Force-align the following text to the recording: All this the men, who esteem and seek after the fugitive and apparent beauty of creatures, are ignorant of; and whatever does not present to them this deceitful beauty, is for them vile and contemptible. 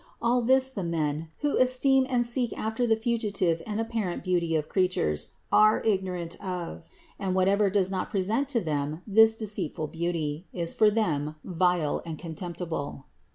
All 0.19 0.41
this 0.41 0.71
the 0.71 0.83
men, 0.83 1.29
who 1.41 1.57
esteem 1.57 2.07
and 2.09 2.25
seek 2.25 2.57
after 2.57 2.87
the 2.87 2.95
fugitive 2.95 3.61
and 3.67 3.79
apparent 3.79 4.23
beauty 4.23 4.55
of 4.55 4.67
creatures, 4.67 5.33
are 5.51 5.79
ignorant 5.83 6.43
of; 6.43 6.85
and 7.19 7.35
whatever 7.35 7.69
does 7.69 7.91
not 7.91 8.09
present 8.09 8.49
to 8.49 8.59
them 8.61 9.03
this 9.05 9.35
deceitful 9.35 9.85
beauty, 9.89 10.47
is 10.53 10.73
for 10.73 10.89
them 10.89 11.35
vile 11.43 12.01
and 12.03 12.17
contemptible. 12.17 13.05